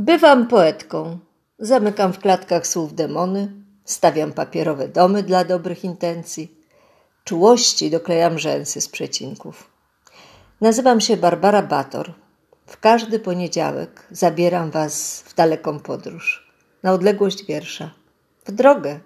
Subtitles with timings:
[0.00, 1.18] Bywam poetką.
[1.58, 3.52] Zamykam w klatkach słów demony,
[3.84, 6.58] stawiam papierowe domy dla dobrych intencji.
[7.24, 9.70] Czułości doklejam rzęsy z przecinków.
[10.60, 12.12] Nazywam się Barbara Bator.
[12.66, 17.90] W każdy poniedziałek zabieram Was w daleką podróż, na odległość wiersza,
[18.44, 19.00] w drogę